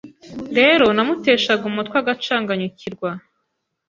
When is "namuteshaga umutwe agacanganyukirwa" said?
0.95-3.09